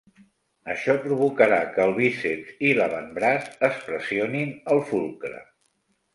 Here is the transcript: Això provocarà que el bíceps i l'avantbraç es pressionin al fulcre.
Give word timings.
Això 0.75 0.95
provocarà 1.03 1.59
que 1.75 1.83
el 1.89 1.93
bíceps 1.99 2.57
i 2.71 2.73
l'avantbraç 2.81 3.53
es 3.69 3.79
pressionin 3.91 4.53
al 4.75 4.85
fulcre. 4.91 5.37